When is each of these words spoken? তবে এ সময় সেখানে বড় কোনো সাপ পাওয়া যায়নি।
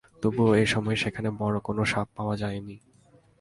তবে 0.23 0.43
এ 0.59 0.65
সময় 0.65 0.95
সেখানে 0.95 1.29
বড় 1.41 1.57
কোনো 1.59 1.81
সাপ 1.85 2.07
পাওয়া 2.15 2.35
যায়নি। 2.37 2.75